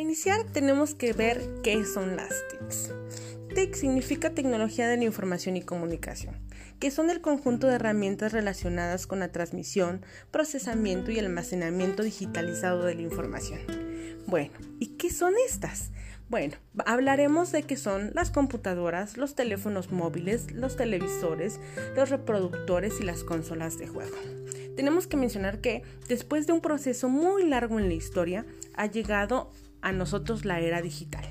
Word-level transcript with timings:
iniciar 0.00 0.44
tenemos 0.52 0.94
que 0.94 1.12
ver 1.12 1.42
qué 1.62 1.84
son 1.84 2.16
las 2.16 2.30
TICs. 2.48 2.90
TIC 3.54 3.74
significa 3.74 4.30
Tecnología 4.30 4.88
de 4.88 4.96
la 4.96 5.04
Información 5.04 5.56
y 5.56 5.62
Comunicación, 5.62 6.36
que 6.80 6.90
son 6.90 7.10
el 7.10 7.20
conjunto 7.20 7.66
de 7.66 7.74
herramientas 7.74 8.32
relacionadas 8.32 9.06
con 9.06 9.20
la 9.20 9.30
transmisión, 9.30 10.02
procesamiento 10.30 11.10
y 11.10 11.18
almacenamiento 11.18 12.02
digitalizado 12.02 12.84
de 12.84 12.94
la 12.94 13.02
información. 13.02 13.60
Bueno, 14.26 14.52
¿y 14.78 14.96
qué 14.96 15.10
son 15.10 15.34
estas? 15.46 15.90
Bueno, 16.30 16.56
hablaremos 16.86 17.52
de 17.52 17.64
qué 17.64 17.76
son 17.76 18.10
las 18.14 18.30
computadoras, 18.30 19.18
los 19.18 19.34
teléfonos 19.34 19.92
móviles, 19.92 20.50
los 20.52 20.76
televisores, 20.76 21.60
los 21.94 22.08
reproductores 22.08 23.00
y 23.00 23.04
las 23.04 23.22
consolas 23.22 23.76
de 23.76 23.88
juego. 23.88 24.16
Tenemos 24.74 25.06
que 25.06 25.18
mencionar 25.18 25.60
que 25.60 25.82
después 26.08 26.46
de 26.46 26.54
un 26.54 26.62
proceso 26.62 27.10
muy 27.10 27.44
largo 27.46 27.78
en 27.78 27.88
la 27.88 27.94
historia, 27.94 28.46
ha 28.74 28.86
llegado 28.86 29.50
a 29.82 29.92
nosotros 29.92 30.44
la 30.44 30.60
era 30.60 30.80
digital. 30.80 31.24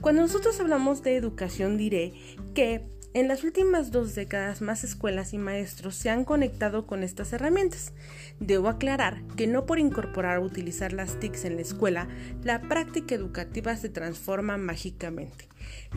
Cuando 0.00 0.22
nosotros 0.22 0.58
hablamos 0.60 1.02
de 1.02 1.16
educación 1.16 1.76
diré 1.76 2.14
que 2.54 2.86
en 3.12 3.26
las 3.26 3.42
últimas 3.42 3.90
dos 3.90 4.14
décadas 4.14 4.62
más 4.62 4.84
escuelas 4.84 5.34
y 5.34 5.38
maestros 5.38 5.96
se 5.96 6.10
han 6.10 6.24
conectado 6.24 6.86
con 6.86 7.02
estas 7.02 7.32
herramientas. 7.32 7.92
Debo 8.38 8.68
aclarar 8.68 9.24
que 9.36 9.48
no 9.48 9.66
por 9.66 9.80
incorporar 9.80 10.38
o 10.38 10.44
utilizar 10.44 10.92
las 10.92 11.18
TICs 11.18 11.44
en 11.44 11.56
la 11.56 11.62
escuela, 11.62 12.08
la 12.44 12.60
práctica 12.60 13.16
educativa 13.16 13.76
se 13.76 13.88
transforma 13.88 14.58
mágicamente. 14.58 15.48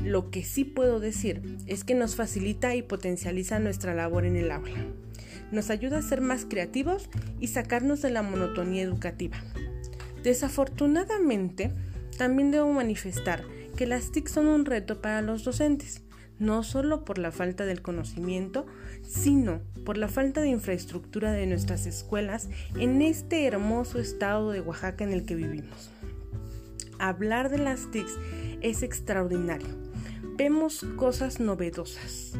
Lo 0.04 0.32
que 0.32 0.44
sí 0.44 0.66
puedo 0.66 1.00
decir 1.00 1.44
es 1.68 1.84
que 1.84 1.94
nos 1.94 2.16
facilita 2.16 2.74
y 2.74 2.82
potencializa 2.82 3.60
nuestra 3.60 3.94
labor 3.94 4.26
en 4.26 4.36
el 4.36 4.50
aula. 4.50 4.84
Nos 5.52 5.70
ayuda 5.70 6.00
a 6.00 6.02
ser 6.02 6.20
más 6.20 6.46
creativos 6.50 7.10
y 7.40 7.48
sacarnos 7.48 8.02
de 8.02 8.10
la 8.10 8.24
monotonía 8.24 8.82
educativa. 8.82 9.38
Desafortunadamente, 10.24 11.74
también 12.18 12.52
debo 12.52 12.72
manifestar 12.72 13.44
que 13.76 13.86
las 13.86 14.12
TIC 14.12 14.28
son 14.28 14.48
un 14.48 14.66
reto 14.66 15.02
para 15.02 15.22
los 15.22 15.44
docentes 15.44 16.04
no 16.40 16.64
solo 16.64 17.06
por 17.06 17.18
la 17.18 17.32
falta 17.32 17.66
del 17.66 17.82
conocimiento, 17.82 18.66
sino 19.02 19.62
por 19.86 19.98
la 19.98 20.08
falta 20.08 20.42
de 20.42 20.50
infraestructura 20.50 21.32
de 21.32 21.46
nuestras 21.46 21.86
escuelas 21.86 22.50
en 22.76 23.02
este 23.02 23.46
hermoso 23.46 24.00
estado 24.00 24.52
de 24.52 24.62
Oaxaca 24.62 25.04
en 25.04 25.14
el 25.14 25.26
que 25.26 25.36
vivimos. 25.36 25.92
Hablar 27.00 27.50
de 27.50 27.58
las 27.58 27.92
TICs 27.92 28.18
es 28.62 28.84
extraordinario. 28.84 29.68
Vemos 30.38 30.86
cosas 30.96 31.40
novedosas. 31.40 32.34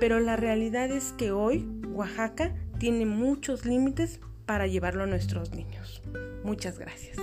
Pero 0.00 0.18
la 0.18 0.36
realidad 0.36 0.90
es 0.90 1.12
que 1.12 1.30
hoy 1.30 1.68
Oaxaca 1.92 2.54
tiene 2.78 3.06
muchos 3.06 3.64
límites 3.64 4.20
para 4.46 4.66
llevarlo 4.66 5.04
a 5.04 5.06
nuestros 5.06 5.52
niños. 5.52 6.02
Muchas 6.44 6.78
gracias. 6.78 7.18